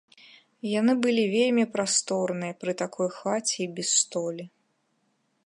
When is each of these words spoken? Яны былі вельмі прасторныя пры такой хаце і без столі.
Яны 0.79 0.95
былі 1.03 1.23
вельмі 1.35 1.65
прасторныя 1.75 2.53
пры 2.65 2.71
такой 2.83 3.09
хаце 3.19 3.55
і 3.65 3.73
без 3.79 3.89
столі. 4.01 4.43